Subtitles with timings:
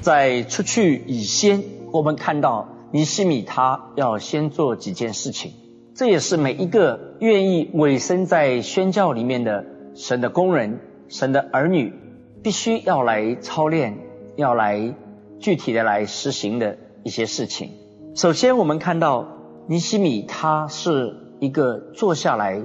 [0.00, 5.52] 在出去以先，我们看到尼西米他要先做几件事情，
[5.94, 9.64] 这也是每一个愿意委身在宣教里面的
[9.94, 11.92] 神的工人、神的儿女，
[12.42, 13.96] 必须要来操练、
[14.34, 14.92] 要来
[15.38, 17.70] 具体的来实行的一些事情。
[18.16, 19.28] 首先，我们看到
[19.68, 22.60] 尼西米他是一个坐下来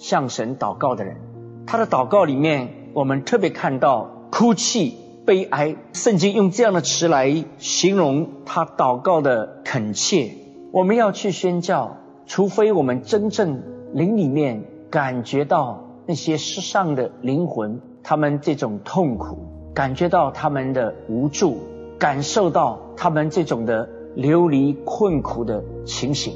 [0.00, 1.18] 向神祷告的人，
[1.66, 4.96] 他的祷告里面，我们特别看到哭泣。
[5.26, 10.32] 悲哀，圣经用这样的词来形容他祷告的恳切。
[10.72, 19.36] 我们要去宣教，除非我们真正灵里面感觉到那些世上的灵魂，他们这种痛苦，
[19.74, 21.58] 感觉到他们的无助，
[21.98, 26.32] 感受到他们这种的流离困苦的情形，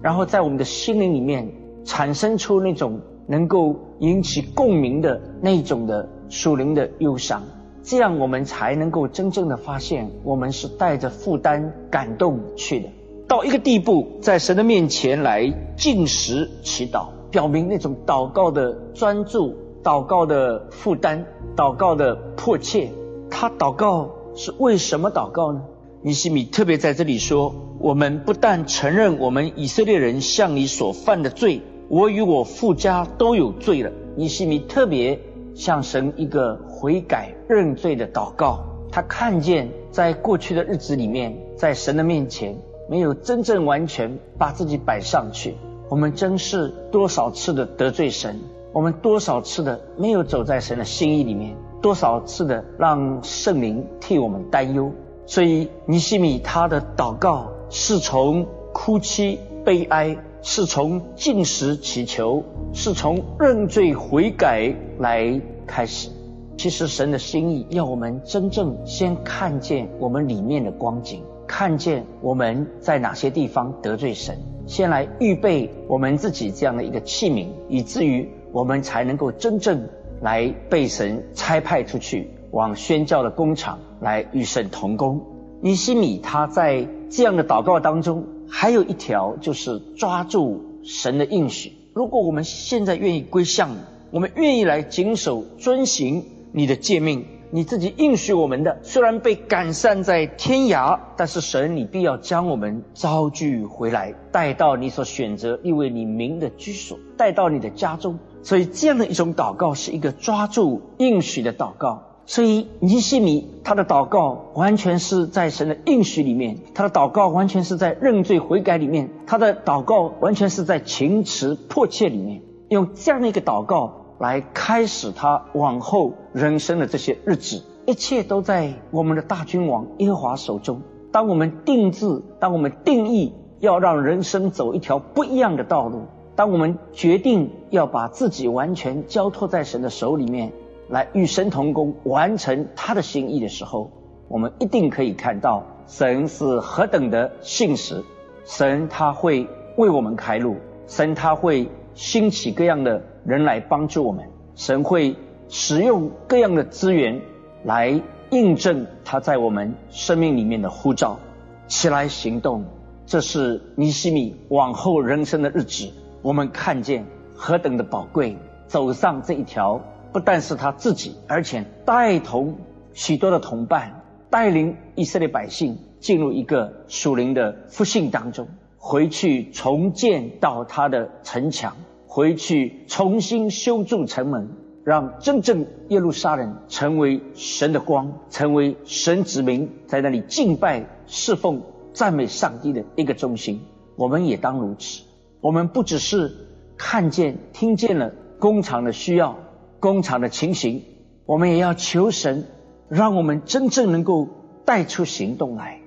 [0.00, 1.52] 然后在我们的心灵里面
[1.88, 7.42] 产生出那种能够引起共鸣的那种的属灵的忧伤。
[7.82, 12.88] 这样我们才能够真正的发现，我们是带着负担、感动去的。
[13.26, 21.24] 到一个地步，在神的面前来进食祈祷，表明那种祷告的专注、祷告的负担、
[21.56, 22.90] 祷告的迫切。
[23.30, 25.62] 他祷告是为什么祷告呢？
[26.02, 33.90] 尼西米特别在这里说：我们不但承认我们以色列人向你所犯的罪，我与我父家都有罪了。
[34.14, 35.18] 尼西米特别。
[35.54, 38.60] 向神一个悔改认罪的祷告，
[38.92, 42.56] 他看见在过去的日子里面，在神的面前
[42.88, 45.56] 没有真正完全把自己摆上去。
[45.88, 48.38] 我们真是多少次的得罪神，
[48.72, 54.92] 我们多少次的没有走在神的心意里面，多少次的让圣灵替我们担忧。
[55.26, 60.16] 所以尼西米他的祷告是从哭泣悲哀。
[60.50, 66.08] 是从进食祈求，是从认罪悔改来开始。
[66.56, 79.86] 其实神的心意要我们真正先看见我们里面的光景，看见我们在哪些地方得罪神，先来预备我们自己这样的一个器皿，以至于我们才能够真正
[80.22, 85.20] 来被神差派出去，往宣教的工厂来与神同工。
[85.60, 88.24] 尼西米他在这样的祷告当中。
[88.50, 91.70] 还有一条就是抓住神的应许。
[91.92, 93.76] 如果我们现在愿意归向你，
[94.10, 108.18] 我们愿意来谨守遵行你的诫命，你自己应许我们的，虽然被赶散在天涯，但是神你必要将我们招聚回来，带到你所选择立为你名的居所，带到你的家中。
[108.42, 112.02] 所以这样的一种祷告是一个抓住应许的祷告。
[112.24, 122.40] 所以尼西米他的祷告完全是在神的应许里面，他的祷告完全是在认罪悔改里面，他的祷告完全是在情辞迫切里面，
[122.70, 130.80] 用这样的一个祷告来开始他往后人生的这些日子，一切都在我们的大君王耶和华手中。
[131.12, 140.52] 当我们定制，当我们定义要让人生走一条不一样的道路，当我们决定要把自己完全交托在神的手里面。
[140.88, 143.90] 来与神同工，完成他的心意的时候，
[144.28, 148.02] 我们一定可以看到神是何等的信实。
[148.44, 150.56] 神他会为我们开路，
[150.86, 155.14] 神他会兴起各样的人来帮助我们，神会
[155.48, 157.20] 使用各样的资源
[157.64, 158.00] 来
[158.30, 161.18] 印证他在我们生命里面的呼召。
[161.66, 162.64] 起来行动，
[163.04, 165.90] 这是尼西米往后人生的日子，
[166.22, 168.38] 我们看见何等的宝贵。
[168.66, 169.80] 走上这一条。
[170.18, 172.58] 不但是他自己，而且带同
[172.92, 181.76] 许多的同伴，带领以色列百姓进入一个属灵的复兴当中，回去重建到他的城墙，
[182.08, 184.48] 回去重新修筑城门，
[184.82, 191.62] 让真正耶路撒冷成为神的光，成为神子民在那里敬拜、侍奉、
[191.92, 193.60] 赞美上帝的一个中心。
[193.94, 195.04] 我们也当如此。
[195.40, 196.34] 我们不只是
[196.76, 199.38] 看见、听见了工厂的需要。
[199.80, 200.82] 工厂的情形，
[201.24, 202.46] 我们也要求神，
[202.88, 204.28] 让我们真正能够
[204.64, 205.80] 带出行动来，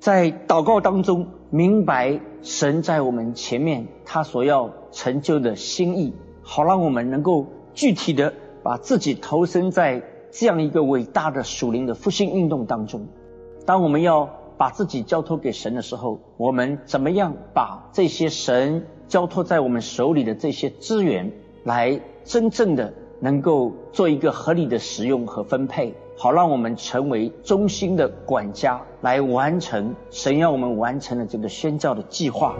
[0.00, 6.12] 在祷告当中明白神在我们前面他所要成就的心意，
[6.42, 13.06] 好让我们能够具体的把自己投身在这样一个伟大的属灵的复兴运动当中。
[13.64, 14.28] 当我们要
[14.58, 21.32] 把自己交托给神的时候，我们怎么样把这些神交托在我们手里的这些资源，
[21.64, 22.92] 来真正的。
[23.20, 32.54] 能够做一个合理的使用和分配，好让我们成为中心的管家，来完成神要我们完成的这个宣教的计划。